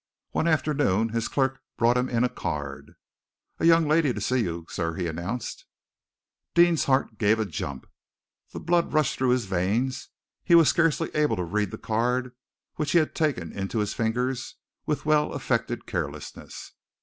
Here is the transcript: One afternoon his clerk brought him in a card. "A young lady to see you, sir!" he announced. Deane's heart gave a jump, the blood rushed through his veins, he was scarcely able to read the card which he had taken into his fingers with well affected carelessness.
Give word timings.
One 0.31 0.47
afternoon 0.47 1.09
his 1.09 1.27
clerk 1.27 1.61
brought 1.77 1.95
him 1.95 2.09
in 2.09 2.23
a 2.23 2.27
card. 2.29 2.95
"A 3.59 3.65
young 3.67 3.87
lady 3.87 4.11
to 4.11 4.19
see 4.19 4.39
you, 4.41 4.65
sir!" 4.67 4.95
he 4.95 5.05
announced. 5.05 5.67
Deane's 6.55 6.85
heart 6.85 7.19
gave 7.19 7.39
a 7.39 7.45
jump, 7.45 7.85
the 8.49 8.59
blood 8.59 8.93
rushed 8.93 9.19
through 9.19 9.29
his 9.29 9.45
veins, 9.45 10.09
he 10.43 10.55
was 10.55 10.69
scarcely 10.69 11.13
able 11.13 11.35
to 11.35 11.43
read 11.43 11.69
the 11.69 11.77
card 11.77 12.33
which 12.77 12.93
he 12.93 12.97
had 12.97 13.13
taken 13.13 13.51
into 13.51 13.77
his 13.77 13.93
fingers 13.93 14.55
with 14.87 15.05
well 15.05 15.33
affected 15.33 15.85
carelessness. 15.85 16.71